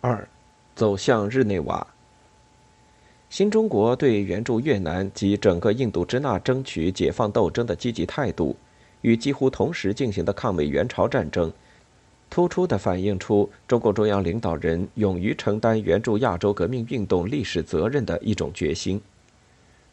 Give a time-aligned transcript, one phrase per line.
[0.00, 0.28] 二，
[0.76, 1.84] 走向日内瓦。
[3.28, 8.56] 新中国对援助越南及整个印度支那争取解放斗争的积极态度，
[9.00, 11.52] 与几乎同时进行的抗美援朝战争，
[12.30, 19.00] 突出地反映出中共中央领导人勇于承担援助亚洲革命运动历史责任的一种决心。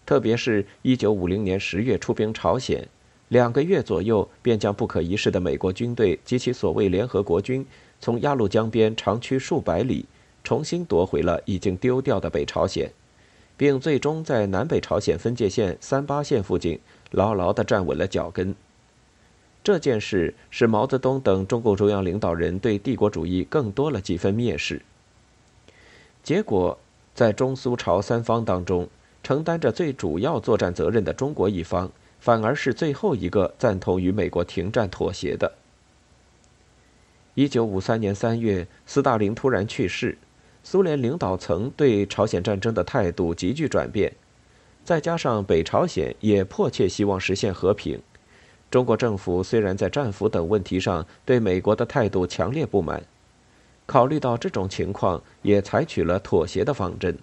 [0.06, 2.88] 特别是1950年10月出兵朝鲜，
[3.30, 7.66] 两个月左右便将不可一世的美国军队及其所谓联合国军。
[8.00, 10.06] 从鸭绿江边长驱数百里，
[10.44, 12.92] 重新夺回了已经丢掉的北朝鲜，
[13.58, 16.80] 并最终在南北朝鲜分界线三八线附近
[17.12, 18.56] 牢牢地站稳了脚跟。
[19.64, 24.82] 这件事使毛泽东等中共中央领导人对帝国主义更多了几分蔑视。
[26.22, 26.78] 结果，
[27.16, 28.88] 在中苏朝三方当中，
[29.24, 35.52] 承担着最主要作战责任的中国一方，反而是最后一个赞同与美国停战妥协的。
[37.36, 40.18] 一九五三年三月，斯大林突然去世，
[40.64, 44.14] 苏联领导层对朝鲜战争的态度急剧转变，
[44.86, 48.02] 再加上北朝鲜也迫切希望实现和平，
[48.72, 53.04] 中国政府虽然在战俘等问题上对美国的态度强烈不满，
[53.86, 57.18] 考虑到这种情况，也采取了妥协的方针。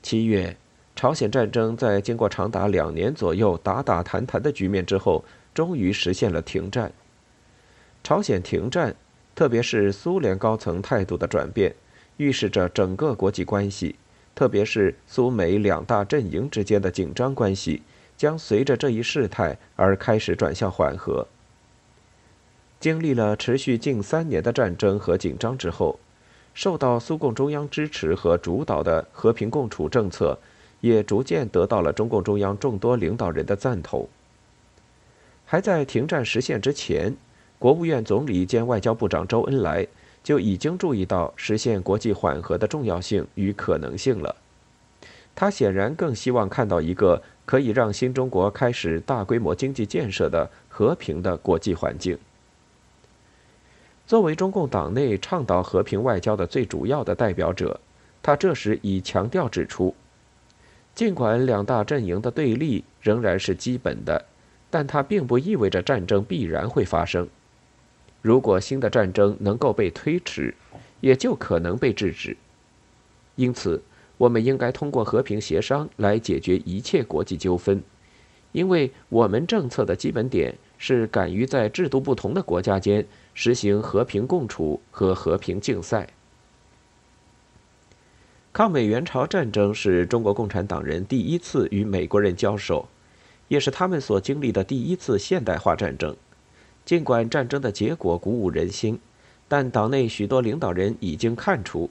[0.00, 0.56] 七月，
[0.94, 6.92] 朝鲜战争在经过长达两年左右打打谈谈的局面之后，终于实现了停战。
[8.04, 8.96] 朝鲜停战，
[9.34, 11.74] 特别是苏联高层态度的转变，
[12.16, 13.94] 预示着整个国际关系，
[14.34, 17.82] 特别是苏美两大阵营之间的紧张关系，
[18.16, 21.26] 将随着这一事态而开始转向缓和。
[22.80, 26.00] 经历了持续近三年的战争和紧张之后，
[26.52, 30.36] 受到苏共中央支持和主导的和平共处政策，
[30.80, 34.08] 也逐渐得到了中共中央众多领导人的赞同。
[35.46, 37.14] 还在停战实现之前。
[37.62, 39.86] 国务院总理兼外交部长周恩来
[40.24, 44.34] 就已经注意到实现国际缓和的重要性与可能性了。
[45.32, 52.18] 他显然更希望看到一个可以让新中国开始大规模经济建设的和平的国际环境。
[54.08, 57.78] 作为中共党内倡导和平外交的最主要的代表者，
[58.20, 59.94] 他这时已强调指出：
[60.96, 64.24] 尽管两大阵营的对立仍然是基本的，
[64.68, 67.28] 但它并不意味着战争必然会发生。
[68.22, 70.54] 如果新的战争能够被推迟，
[71.00, 72.36] 也就可能被制止。
[73.34, 73.82] 因此，
[74.16, 77.82] 我们应该通过和平协商来解决一切国际纠纷，
[78.52, 86.08] 因为我们政策的基本点是敢于在制度不同的国家间实行和平共处和和平竞赛。
[88.52, 92.86] 抗美援朝战争是中国共产党人第一次与美国人交手，
[93.48, 96.14] 也是他们所经历的第一次现代化战争。
[96.84, 98.98] 尽管战争的结果鼓舞人心，
[99.48, 101.88] 但党内许多领导人已经看出，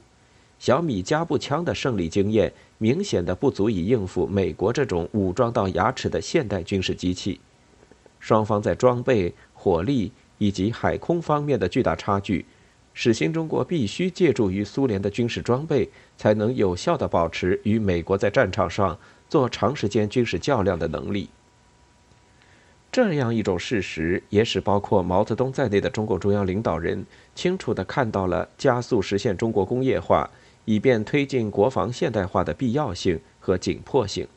[0.60, 7.40] 小米加步枪的胜利经验明显的不足以应付美国这种武装到牙齿的现代军事机器。
[8.20, 12.46] 双方在装备、火力以及海空方面的巨大差距，
[12.94, 18.98] 使新中国必须借助于苏联的军事装备，才能有效地保持与美国在战场上
[19.30, 21.30] 做长时间军事较量的能力。
[22.92, 30.30] 这样一种事实，也使包括毛泽东在内的中共中央领导人清楚地看到了加速实现中国工业化，
[30.66, 34.28] 以便推进国防现代化的必要性和紧迫性。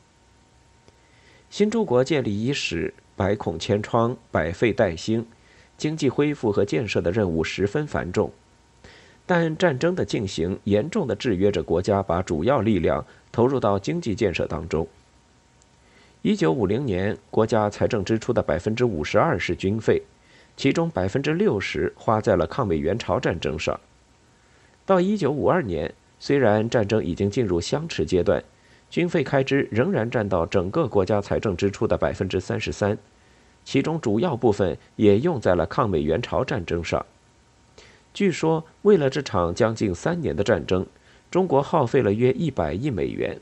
[1.49, 5.25] 新中国建立伊始，百孔千疮，百废待兴，
[5.77, 8.31] 经济恢复和建设的任务十分繁重，
[9.25, 14.87] 但战争的进行严重地制约着国家把主要力量投入到经济建设当中。
[16.25, 20.01] 一九五零年，国家财政支出的百分之五十二是军费，
[20.57, 23.79] 其中百分之六十花在了抗美援朝战争上。
[24.87, 28.43] 到一九五二年，虽然战争已经进入相持阶段，
[28.89, 32.97] 军费开支仍然占到整个国家财政支出的百分之三十三，
[33.63, 37.05] 其中主要部分也用在了抗美援朝战争上。
[38.15, 40.87] 据说，为了这场将近三年的战争，
[41.29, 43.39] 中国耗费了约一百亿美元。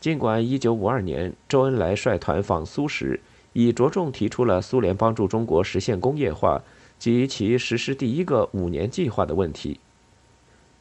[0.00, 3.20] 尽管1952年周恩来率团访苏时，
[3.52, 6.62] 已着重提出了苏联帮助中国实现工业化
[6.98, 9.80] 及其实施第一个五年计划的问题，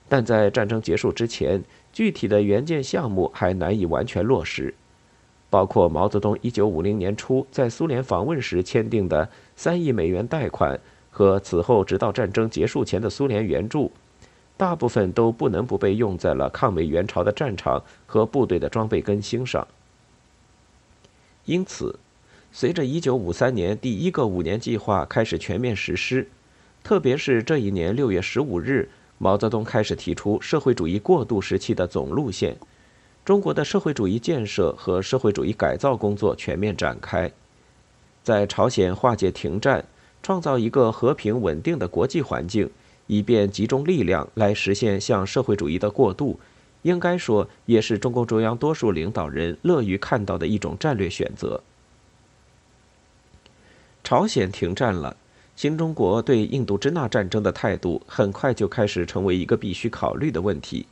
[0.08, 4.74] 但在战争结束之前，具体的援建项目还难以完全落实，
[5.50, 10.80] 包括毛泽东1950年初在苏联访问时签订的三亿美元贷款
[11.10, 13.92] 和此后直到战争结束前的苏联援助。
[14.58, 19.66] 大部分都不能不被用在了抗美援朝的战场和部队的装备更新上。
[21.46, 21.98] 因此，
[22.52, 26.28] 随着1953年第一个五年计划开始全面实施，
[26.84, 32.58] 特别是这一年6月15日，毛泽东开始提出社会主义过渡时期的总路线，
[33.24, 37.32] 中国的社会主义建设和社会主义改造工作全面展开，
[38.24, 39.86] 在朝鲜化解停战，
[40.24, 42.70] 创造一个和平稳定的国际环境，
[43.08, 46.40] 以便集中力量来实现向社会主义的过渡。
[46.84, 51.62] 应该说，也是中共中央多数领导人乐于看到的一种战略选择。
[54.04, 55.18] 朝鲜停战了，
[55.56, 60.86] 新中国对印度支那战争的态度很快就开始成为一个必须考虑的问题，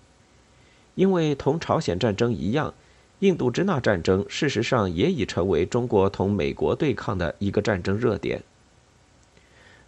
[0.96, 2.74] 因为同朝鲜战争一样，
[3.20, 8.44] 印度支那战争事实上也已成为中国同美国对抗的一个战争热点。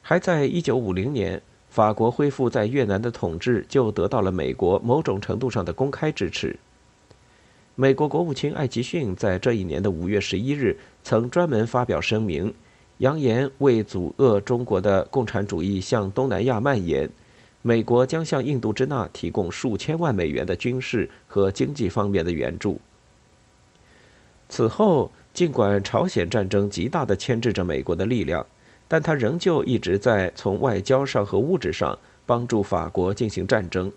[0.01, 1.41] 还在一九五零年。
[1.77, 6.57] 法国恢复在越南的统治，就得到了美国某种程度上的公开支持。
[7.75, 12.51] 美国国务卿艾奇逊在这一年的五月十一日曾专门发表声明，
[12.97, 17.07] 扬言为阻遏中国的共产主义向东南亚蔓延，
[17.61, 22.81] 美国将向印度支那提供数千万美元的军事和经济方面的援助。
[24.49, 28.43] 此后，尽管朝鲜战争极大地牵制着美国的力量。
[28.87, 33.91] 但他仍旧一直在从外交上和物质上帮助法国进行战争。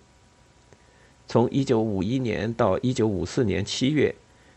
[1.26, 4.14] 从1951年到1954年7月，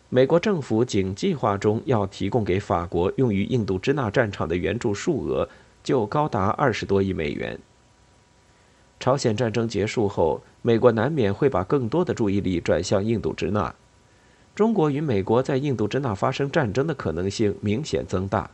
[0.09, 5.47] 美国政府仅计划中要提供给法国用于印度支那战场的援助数额
[5.83, 7.59] 就高达二十多亿美元。
[8.99, 13.75] 朝鲜战争结束后，美国难免会把更多的注意力转向印度支那，
[14.55, 18.49] 中国与美国在印度支那发生战争的可能性明显增大。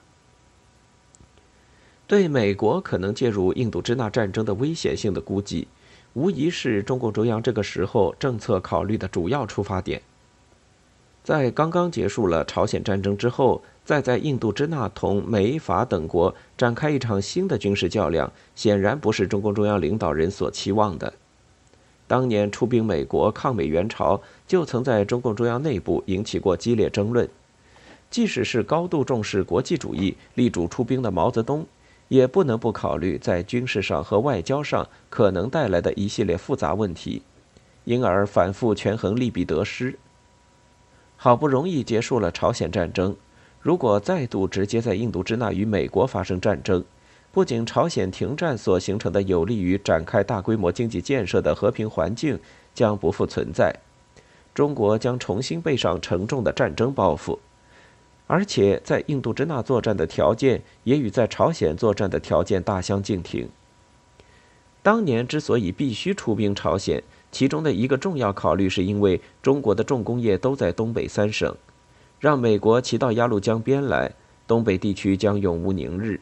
[2.09, 5.67] 对美国可能介入印度支那战争的危险性的估计，
[6.13, 10.01] 无疑是中共中央这个时候政策考虑的主要出发点。
[11.23, 21.13] 在刚刚结束了朝鲜战争之后，再在印度支那同美法等国展开一场新的军事较量，显然不是中共中央领导人所期望的。
[22.07, 27.29] 当年出兵美国抗美援朝，就曾在中共中央内部引起过激烈争论。
[28.09, 31.63] 即使是高度重视国际主义、力主出兵的毛泽东。
[32.09, 37.21] 也不能不考虑在军事上和外交上可能带来的一系列复杂问题，
[37.85, 39.97] 因而反复权衡利弊得失。
[41.15, 43.15] 好不容易结束了朝鲜战争，
[43.61, 46.83] 如果再度直接在印度支那与美国发生战争，
[47.31, 52.39] 不仅朝鲜停战所形成的有利于展开大规模经济建设的和平环境
[52.73, 53.75] 将不复存在，
[54.55, 57.37] 中国将重新背上沉重的战争包袱。
[58.31, 63.49] 而且，在印度支那作战的条件也与在朝鲜作战的条件大相径庭。
[64.83, 71.55] 当年之所以必须出兵朝鲜，其中的一个重要考虑是因为中国的重工业都在东北三省，
[72.19, 74.11] 让美国骑到鸭绿江边来，
[74.45, 76.21] 东北地区将永无宁日。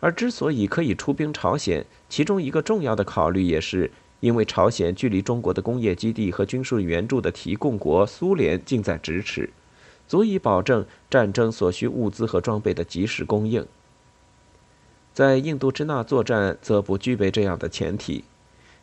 [0.00, 3.88] 而之所以可以出兵朝鲜，其中一个重要的考虑也是
[4.18, 9.48] 因为朝鲜距离中国的工业基地和军事援助的提供国苏联近在咫尺。
[10.10, 13.64] 足以保证战争所需物资和装备的及时供应。
[15.12, 18.24] 在印度支那作战则不具备这样的前提，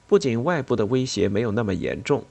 [0.08, 2.24] 不仅外部的威胁没有那么严重，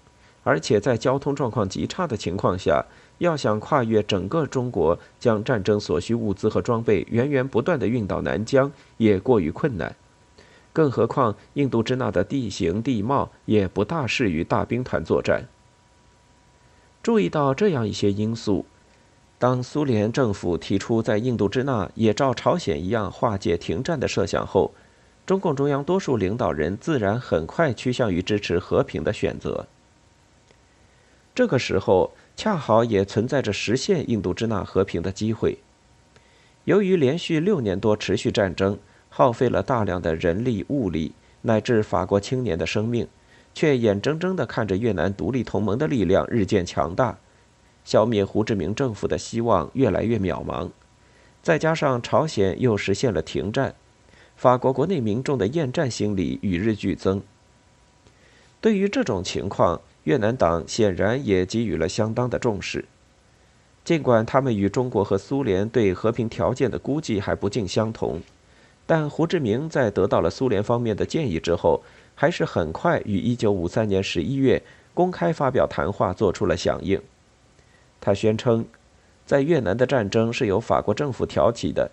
[0.45, 2.87] 而且在交通状况极差的情况下，
[3.19, 9.95] 要想跨越整个中国将战争所需物资和装备源源不断地运到南疆也过于困难。
[10.73, 15.45] 更何况印度支那的地形地貌也不大适于大兵团作战。
[17.03, 18.65] 注意到这样一些因素。
[19.38, 24.73] 当苏联政府提出在印度支那也照朝鲜一样化解停战的设想后，
[25.26, 29.66] 中共中央多数领导人自然很快趋向于支持和平的选择。
[31.35, 35.59] 这个时候恰好也存在着实现印度支那和平的机会。
[36.64, 38.78] 由于连续六年多持续战争，
[39.11, 41.12] 耗费了大量的人力物力
[41.43, 43.07] 乃至法国青年的生命，
[43.52, 47.19] 却眼睁睁地看着越南独立同盟的力量日渐强大。
[47.87, 50.69] 消灭胡志明政府的希望越来越渺茫，
[51.40, 53.76] 再加上朝鲜又实现了停战，
[54.37, 57.23] 法国国内民众的厌战心理与日俱增。
[58.61, 62.85] 对于这种情况，越南党显然也给予了相当的重视。
[63.85, 68.21] 尽管他们与中国和苏联对和平条件的估计还不尽相同，
[68.85, 71.85] 但胡志明在得到了苏联方面的建议之后，
[72.16, 74.62] 还是很快于1953年11月
[74.93, 77.00] 公开发表谈话，做出了响应。
[78.07, 78.65] 他宣称，
[79.25, 81.91] 在越南的战争是由法国政府挑起的，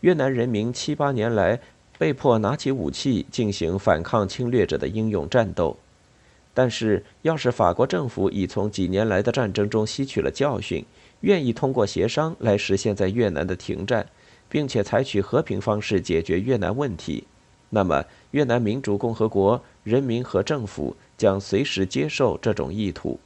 [0.00, 1.60] 越南人民七八年来
[1.96, 5.76] 被迫拿起武器进行反抗侵略者的英勇战斗。
[6.52, 10.84] 但是，要是法国政府已从几年来的战争中吸取了教训，
[11.20, 14.04] 愿意通过协商来实现在越南的停战，
[14.48, 17.22] 并且采取和平方式解决越南问题，
[17.70, 23.20] 那么越南民主共和国人民和政府将随时接受这种意图。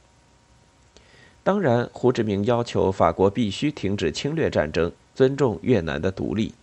[1.47, 6.53] 当然，胡志明要求法国必须停止侵略战争，尊重越南的独立。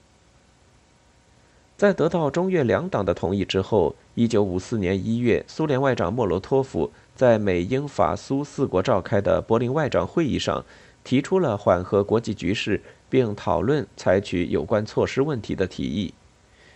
[1.75, 10.63] 在得到中越两党的同意之后，1954年1月，苏联外长莫洛托夫在美英法苏四国召开的柏林外长会议上，
[11.03, 16.13] 提出了缓和国际局势并讨论采取有关措施问题的提议，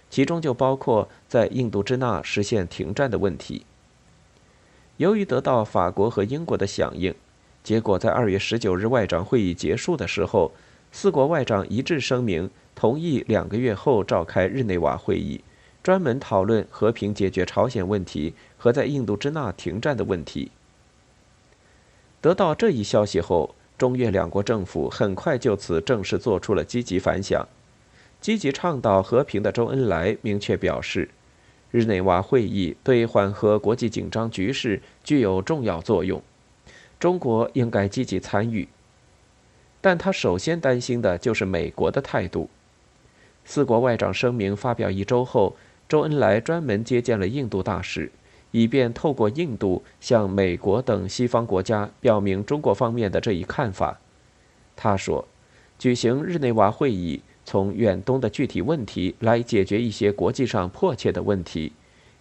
[0.09, 3.67] 其中就包括在印度支那实现停战的问题。
[4.97, 7.15] 由于得到法国和英国的响应，
[7.63, 10.53] 结果在2月19日外长会议结束的时候，
[10.91, 12.51] 四国外长一致声明。
[12.75, 15.41] 同意两个月后召开日内瓦会议，
[15.83, 20.53] 专门讨论和平解决朝鲜问题和在印度支那停战的问题。
[22.21, 27.49] 得到这一消息后，中越两国政府很快就此正式做出了积极反响。
[28.21, 31.09] 积极倡导和平的周恩来明确表示，
[31.73, 36.23] 日内瓦会议对缓和国际紧张局势具有重要作用，
[36.99, 38.69] 中国应该积极参与。
[39.81, 42.51] 但他首先担心的就是美国的态度。
[43.45, 45.57] 四国外长声明发表一周后，
[45.89, 48.11] 周恩来专门接见了印度大使，
[48.51, 53.99] 以便透过印度向美国等西方国家表明中国方面的这一看法。
[54.77, 55.27] 他说
[55.79, 61.73] ：“举行日内瓦会议，从远东的具体问题来解决一些国际上迫切的问题，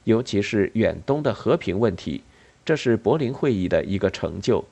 [0.06, 2.22] 尤其是远东的和平问题，
[2.68, 4.66] 这是柏林会议的一个成就，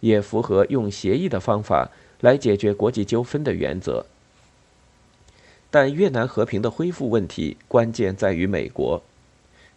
[0.00, 1.90] 也符合用协议的方法
[2.22, 4.06] 来解决国际纠纷的原则。”
[5.70, 9.02] 但越南和平的恢复问题关键在于美国。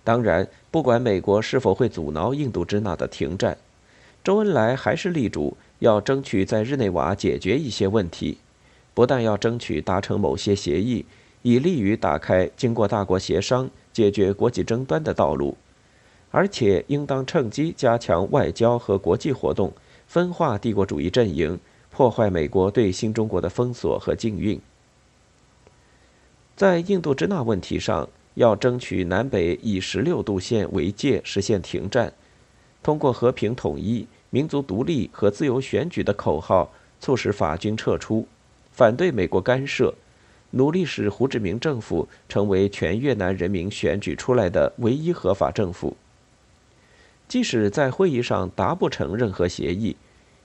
[0.06, 3.58] 当然，不管美国是否会阻挠印度支那的停战，
[4.24, 8.38] 周恩来还是力主要争取在日内瓦解决一些问题。
[8.94, 11.06] 不但要争取达成某些协议，
[11.42, 15.58] 以利于打开经过大国协商解决国际争端的道路，
[16.36, 19.72] 而且应当趁机加强外交和国际活动，
[20.06, 21.58] 分化帝国主义阵营，
[21.90, 24.60] 破坏美国对新中国的封锁和禁运。
[26.54, 32.12] 在印度支那问题上，要争取南北以十六度线为界实现停战，
[32.84, 38.28] 通过和平统一、民族独立和自由选举的口号，促使法军撤出，
[38.74, 39.96] 反对美国干涉，
[40.52, 45.96] 努力使胡志明政府成为全越南人民选举出来的唯一合法政府。
[47.28, 49.96] 即使在会议上达不成任何协议，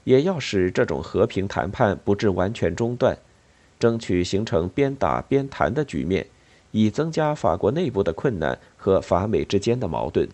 [0.04, 3.16] 也要使这种和平谈判不致完全中断。
[3.78, 6.26] 争取形成边打边谈的局面，
[6.70, 10.28] 以增加法国内部的困难和法美之间的矛盾。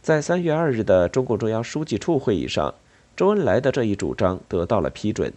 [0.00, 2.74] 在三月二日的中共中央书记处会议上，
[3.16, 5.32] 周恩来的这一主张得到了批准。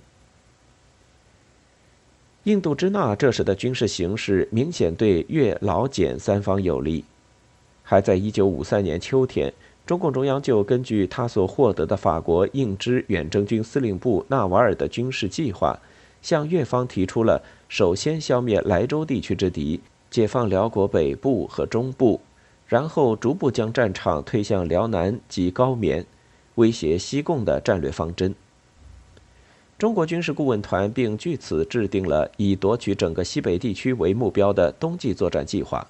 [2.45, 7.05] 印度支那这时的军事形势明显对越老柬三方有利。
[7.85, 9.53] 还在一九五三年秋天，
[9.85, 15.79] 中共中央就根据他所获得的法国印支远征军司令部纳瓦尔的军事计划。
[16.21, 22.19] 向越方提出了首先消灭莱州地区之敌，解放辽国北部和中部，
[22.67, 26.03] 然后逐步将战场推向辽南及高棉，
[26.55, 28.33] 威胁西贡的战略方针。
[29.77, 35.87] 中国军事顾问团并据此制定了以夺取整个西北地区为目标的冬季作战计划。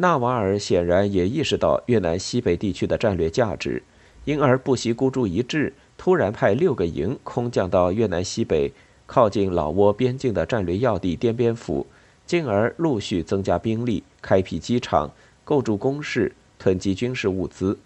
[0.00, 3.82] 纳瓦尔显然也意识到越南西北地区的战略价值，
[4.24, 5.74] 因而不惜孤注一掷。
[5.98, 8.72] 突然派六个营空降到越南西北
[9.06, 11.86] 靠近老挝边境的战略要地滇边府，
[12.24, 15.10] 进而陆续增加兵力，开辟机场，
[15.44, 17.78] 构筑工事，囤积军事物资，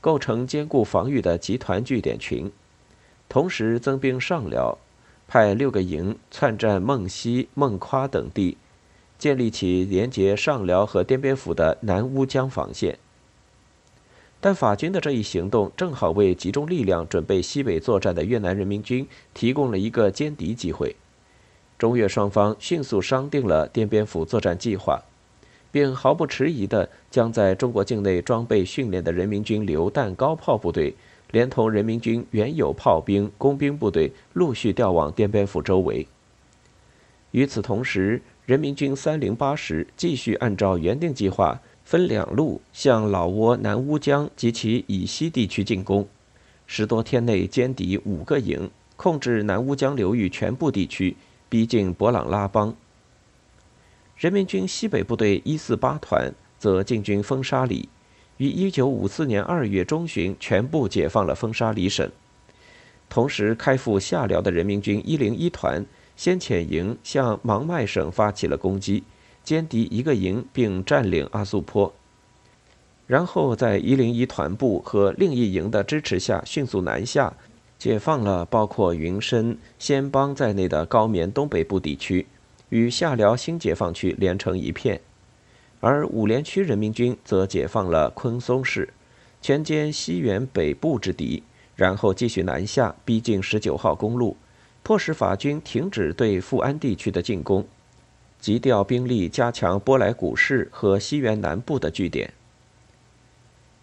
[0.00, 2.50] 构成坚固防御的集团据点群。
[3.28, 4.76] 同时增兵上辽，
[5.28, 8.56] 派六个营窜占孟西、孟夸等地，
[9.20, 12.98] 建立起连接上辽和滇边府的南乌江防线。
[14.40, 20.96] 但法军的这一行动正好为集中力量准备西北作战的越南人民军提供了一个歼敌机会。
[21.78, 25.02] 中越双方迅速商定了滇边府作战计划，
[25.70, 30.94] 并毫不迟疑地将在中国境内装备训练的人民军榴弹高炮部队，
[31.30, 36.06] 连同人民军原有炮兵、工兵部队陆续调往滇边府周围。
[37.30, 41.60] 与此同时，人民军三零八师继续按照原定计划。
[41.84, 46.08] 分两路向老挝南乌江及其以西地区进攻，
[46.66, 51.16] 十多天内歼敌五个营，控制南乌江流域全部地区，
[51.48, 52.74] 逼近博朗拉邦。
[54.16, 57.88] 人民军西北部队一四八团则进军风沙里，
[58.38, 62.10] 于一九五四年二月中旬全部解放了风沙里省。
[63.08, 65.86] 同时，开赴下辽的人民军一零一团
[66.20, 69.02] 先遣营向芒麦省发起了攻击。
[69.42, 71.90] 歼敌一个营并占领阿苏坡，
[73.06, 77.32] 然后在一零一团部和另一营的支持下迅速南下，
[77.78, 82.26] 解放了包括云深、仙邦在内的高棉东北部地区，
[82.68, 85.00] 与下辽新解放区连成一片。
[85.80, 88.92] 而五连区人民军则解放了昆松市，
[89.40, 91.42] 全歼西原北部之敌，
[91.74, 94.36] 然后继续南下，逼近十九号公路，
[94.82, 97.66] 迫使法军停止对富安地区的进攻，
[98.40, 102.32] 急调兵力加强波莱古市和西原南部的据点。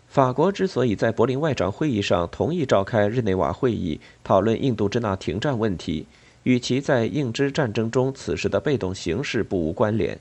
[0.07, 6.07] 法国之所以在柏林外长会议上同意召开日内瓦会议，讨论印度支那停战问题，
[6.43, 10.17] 与其在印支战争中此时的被动形势不无关联。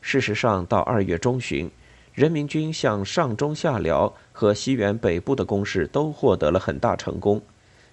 [0.00, 1.70] 事实上，到二月中旬，
[2.14, 7.42] 人民军向上中下辽和西原北部的攻势都获得了很大成功，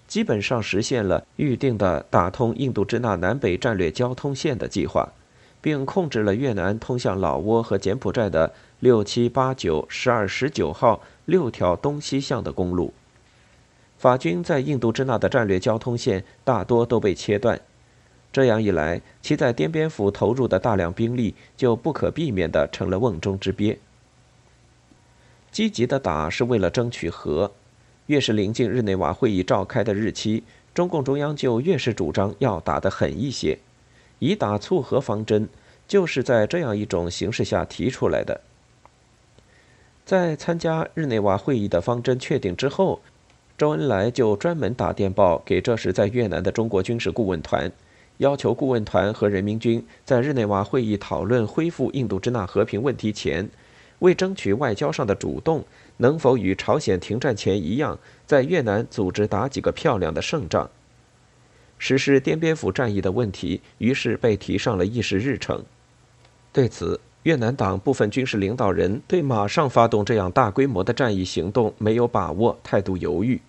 [0.07, 5.10] 基本上实现了预定的打通印度支那南北战略交通线的计划，
[5.62, 12.93] 并控制了越南通向老挝和柬埔寨的六七八九十二十九号六条东西向的公路。
[13.98, 17.60] 法军在印度支那的战略交通线大多都被切断。
[18.33, 23.79] 这样一来，其在滇边府投入的大量兵力就不可避免地成了瓮中之鳖。
[25.51, 27.51] 积极的打是为了争取和，
[28.07, 30.43] 越是临近日内瓦会议召开的日期，
[30.74, 33.57] 中共中央就越是主张要打得狠一些，
[34.19, 35.48] 以打促和方针，
[35.88, 38.41] 就是在这样一种形势下提出来的。
[40.05, 43.00] 在参加日内瓦会议的方针确定之后，
[43.57, 47.72] 周恩来就专门打电报给这时在越南的中国军事顾问团。
[48.17, 53.50] 要求顾问团和人民军在日内瓦会议讨论恢复印度支那和平问题前，
[54.00, 55.63] 为争取外交上的主动，
[55.97, 60.69] 能否与朝鲜停战前一样，在越南组织打几个漂亮的胜仗？
[61.77, 65.63] 实施滇边府战役的问题，于是被提上了议事日程。
[66.51, 73.41] 对此，越南党部分军事领导人对马上发动这样大规模的战役行动没有把握，态度犹豫。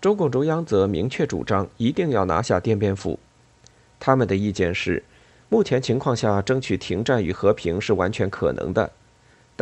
[0.00, 3.18] 中共中央则明确主张一定要拿下滇边府。
[3.98, 5.02] 他们的意见是，
[5.48, 8.90] 目前情况下争取停战与和平是完全可能的，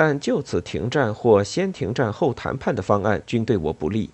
[0.01, 4.09] 但就此停战或先停战后谈判的方案均对我不利，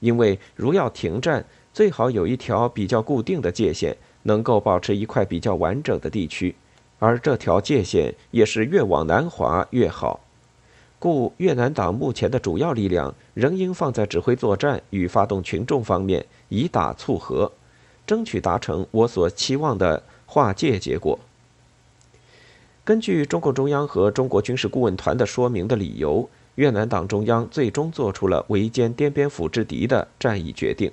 [0.00, 1.42] 因为如要停战，
[1.72, 6.54] 最好有一条比较固定的界限，能够保持一块比较完整的地区，
[6.98, 10.20] 而这条界限也是越往南滑越好。
[10.98, 17.50] 故越南党目前的主要力量仍应放在指挥作战与发动群众方面，以打促和。
[18.06, 21.18] 争取达成我所期望的划界结果。
[22.84, 30.90] 根据中共中央和中国军事顾问团的说明的理由，越南党中央最终做出了围歼滇边府之敌的战役决定。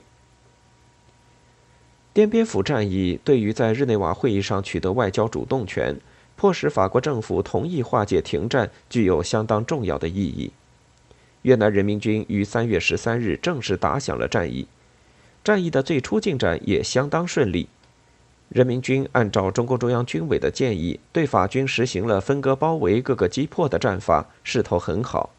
[2.13, 5.95] 滇边府战役对于在日内瓦会议上取得外交主动权，
[6.35, 10.51] 迫使法国政府同意化解停战，具有相当重要的意义。
[11.41, 14.67] 越南人民军于三月十三日正式打响了战役。
[15.43, 17.67] 战役的最初进展也相当顺利，
[18.49, 25.29] 人民军按照中共中央军委的建议，对法军实行了分割、包围、各个击破的战法，势头很好。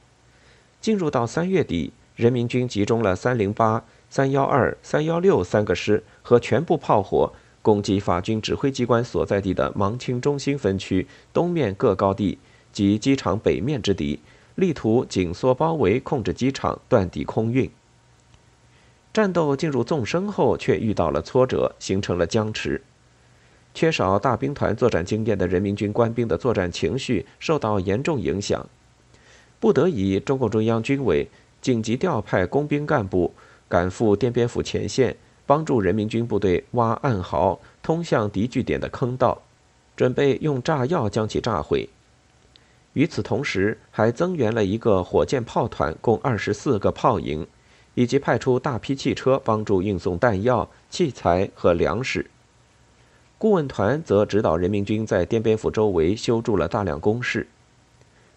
[0.81, 12.39] 进入到三月底，人民军集中了三零八、三幺二、三幺六三个师和全部炮火，攻击法军指挥机关所在地的芒清中心分区东面各高地
[12.73, 14.21] 及机场北面之敌，
[14.55, 17.69] 力图紧缩包围，控制机场，断抵空运。
[19.13, 22.81] 战斗进入纵深后，却遇到了挫折，形成了僵持。
[23.73, 28.67] 缺少大兵团作战经验的人民军官兵的作战情绪受到严重影响，
[29.59, 31.29] 不得已，中共中央军委
[31.61, 33.33] 紧急调派工兵干部
[33.69, 39.41] 赶赴滇边府前线，帮助人民军部队挖暗壕，通向敌据点的坑道，
[39.97, 41.89] 准备用炸药将其炸毁。
[42.95, 47.47] 与此同时，还增援了一个火箭炮团，共二十四个炮营。
[47.97, 52.31] 以及派出大批汽车帮助运送弹药、器材和粮食。
[53.41, 57.47] 顾问团则指导人民军在滇边府周围修筑了大量工事。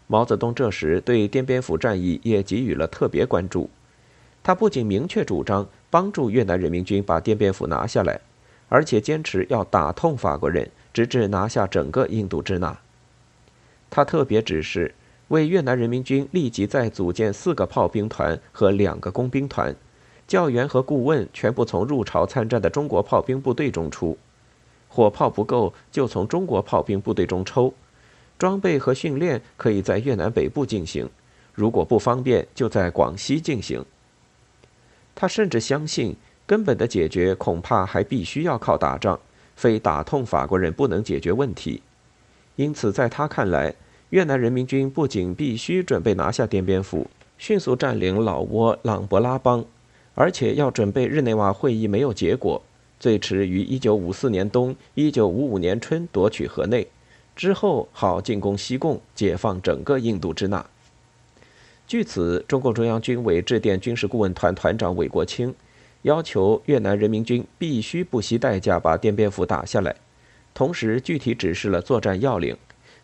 [0.07, 3.69] 毛泽东这时对滇边府战役也给予了特别关注，
[4.41, 8.17] 他不仅明确主张帮助越南人民军把滇边府拿下来，
[8.69, 12.79] 而且坚持要打痛法国人，直至拿下整个印度支那。
[13.89, 14.95] 他特别指示。
[15.27, 19.75] 为越南人民军立即再组建四个炮兵团和两个工兵团，
[20.27, 24.17] 教员和顾问全部从入朝参战的中国炮兵部队中出，
[24.93, 27.73] 火炮不够就从中国炮兵部队中抽，
[28.37, 31.09] 装备和训练可以在越南北部进行，
[31.55, 33.83] 如果不方便就在广西进行。
[35.15, 39.19] 他甚至相信，根本的解决恐怕还必须要靠打仗，
[39.55, 41.81] 非打痛法国人不能解决问题。
[42.55, 43.73] 因此在他看来，
[44.11, 47.07] 越南人民军不仅必须准备拿下滇边府，
[47.39, 49.65] 迅速占领老挝朗勃拉邦，
[50.13, 52.61] 而且要准备日内瓦会议没有结果，
[53.03, 56.87] 最迟于1954年冬、1955年春夺取河内，
[57.35, 60.65] 之后好进攻西贡，解放整个印度支那。
[61.85, 65.53] 据此，中共中央军委致电军事顾问团团长韦国清，
[66.03, 69.93] 要求越南人民军必须不惜代价把滇边府打下来，
[70.53, 72.55] 同时具体指示了作战要领，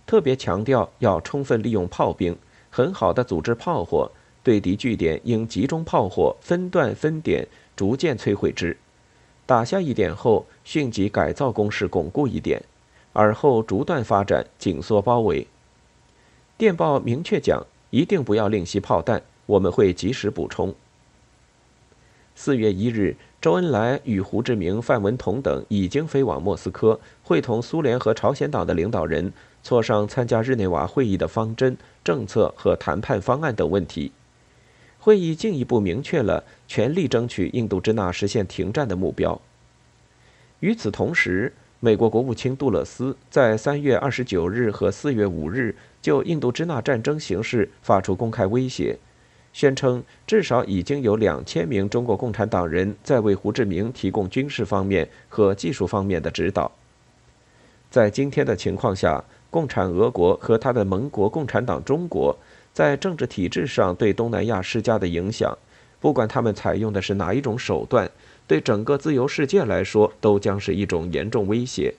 [0.05, 2.37] 特别强调要充分利用炮兵，
[2.69, 4.09] 很好的组织炮火，
[4.43, 8.77] 对敌据点应集中炮火，分段分点逐渐摧毁之，
[9.49, 12.61] 打下一点后，迅即改造工事巩固一点，
[13.13, 15.47] 而后逐段发展，紧缩包围。
[16.55, 17.65] 电报明确讲。
[17.89, 20.75] 一定不要吝惜炮弹，我们会及时补充。
[22.35, 29.33] 四月一日，周恩来与胡志明、范文同等已经飞往莫斯科，会同苏联和朝鲜党的领导人
[29.65, 34.11] 磋商参加日内瓦会议的方针、政策和谈判方案等问题。
[34.99, 39.39] 会议进一步明确了全力争取印度支那实现停战的目标。
[40.59, 45.75] 与此同时，美国国务卿杜勒斯在三月二十九日和四月五日。
[46.01, 48.97] 就印度支那战争形势发出公开威胁，
[49.51, 56.71] 宣称至少已经有两千名中国共产党人在为胡志明提供军事方面和技术方面的指导。
[57.91, 62.33] 在今天的情况下，共产俄国和他的盟国共产党中国
[62.79, 65.57] 在政治体制上对东南亚施加的影响，
[65.99, 68.09] 不管他们采用的是哪一种手段，
[68.47, 71.93] 对整个自由世界来说都将是一种严重威胁。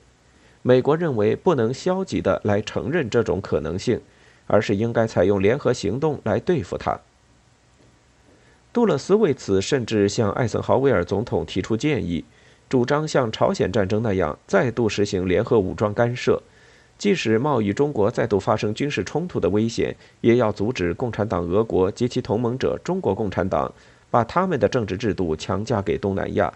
[0.62, 4.00] 美国认为不能消极的来承认这种可能性，
[4.46, 6.98] 而是应该采用联合行动来对付它。
[8.72, 12.24] 杜勒斯为此甚至向艾森豪威尔总统提出建议，
[12.70, 16.42] 主张像朝鲜战争那样再度实行联合武装干涉，
[17.00, 23.72] 即使冒与中国再度发生军事冲突的危险，也要阻止共产党俄国及其同盟者中国共产党
[24.10, 26.52] 把他们的政治制度强加给东南亚。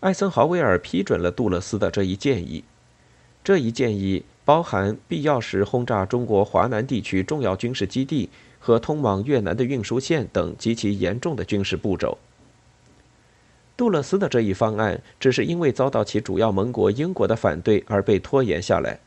[0.00, 2.64] 艾森豪威尔批准了杜勒斯的这一建议，
[3.44, 12.18] 这一建议包含必要时轰炸中国华南地区重要军事基地和通往越南的运输线等极其严重的军事步骤。
[13.78, 18.98] 杜勒斯的这一方案只是因为遭到其主要盟国英国的反对而被拖延下来，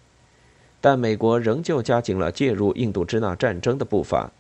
[0.79, 4.31] 但美国仍旧加紧了介入印度支那战争的步伐。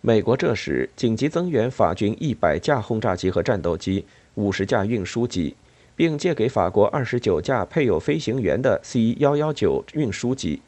[0.00, 5.56] 美国这时紧急增援法军一百架轰炸机和战斗机，五十架运输机。
[5.96, 10.62] 并借给法国二十九架配有飞行员的 C 幺幺九运输机，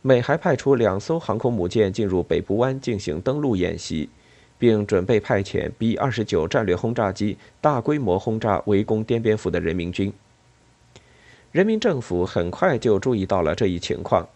[0.00, 4.08] 美还派出两艘航空母舰进入北部湾进行登陆演习，
[4.58, 10.12] 并准备派遣 B 二十九战略轰炸机大规模轰炸围攻滇边府的人民军。
[11.52, 14.28] 人民政府很快就注意到了这一情况，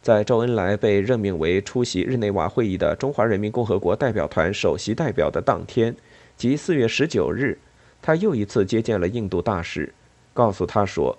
[0.00, 5.94] 在周恩来被任命为出席日内瓦会议的中华人民共和国代表团首席代表的当天，
[6.36, 7.58] 即四月十九日。
[8.00, 9.92] 他又一次接见了印度大使，
[10.32, 11.18] 告诉他说，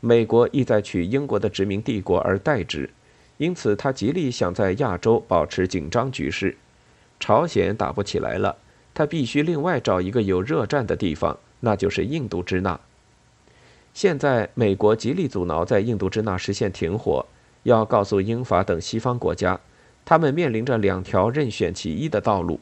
[0.00, 2.90] 美国意在取英国的殖民帝国而代之，
[3.38, 6.54] 因此他极力想在亚洲保持紧张局势。
[7.20, 8.56] 朝鲜打不起来了，
[8.92, 12.80] 他必须另外找一个有热战的地方，那就是印度支那。
[13.92, 17.26] 现在美国极力阻挠在印度支那实现停火，
[17.64, 19.60] 要告诉英法等西方国家，
[20.04, 22.58] 他们面临着两条任选其一的道路。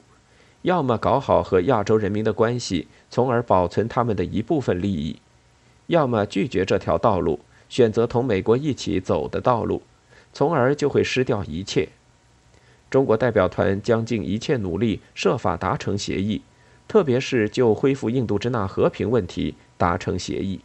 [0.62, 5.20] 要么搞好和亚洲人民的关系，从而保存他们的一部分利益；
[5.86, 9.82] 要么拒绝这条道路，选择同美国一起走的道路，
[10.32, 11.88] 从而就会失掉一切。
[12.90, 16.42] 中国代表团将尽一切努力，设法达成协议，
[16.86, 20.60] 特别是就恢复印度支那和平问题达成协议。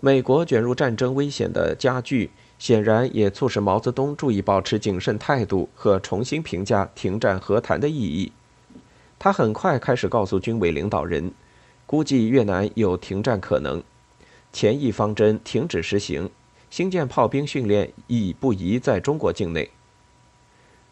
[0.00, 2.30] 美国卷入战争危险的加剧。
[2.58, 8.32] 显然也促使毛泽东注意保持谨慎态度和重新评价停战和谈的意义。
[9.16, 11.30] 他很快开始告诉军委领导人，
[11.86, 13.80] 估计越南有停战可能，
[14.52, 16.28] 前一方针停止实行，
[16.68, 19.70] 新建炮兵训练已不宜在中国境内。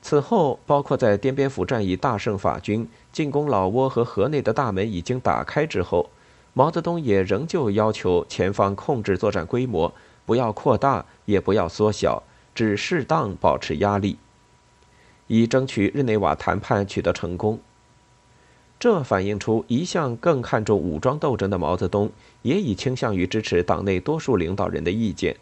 [0.09, 6.09] 此后，包括在滇边府战役大胜法军、进攻老挝和河内的大门已经打开之后，
[6.53, 9.93] 毛泽东也仍旧要求前方控制作战规模。
[10.25, 12.23] 不要扩大，也不要缩小，
[12.55, 14.17] 只适当保持压力，
[15.27, 17.59] 以争取日内瓦谈判取得成功。
[18.79, 25.37] 这反映出一向更看重武装斗争的毛泽东，也已倾向于支持党内多数领导人的意见，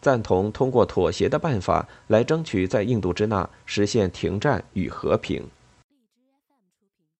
[0.00, 5.44] 赞同通过妥协的办法来争取在印度支那实现停战与和平。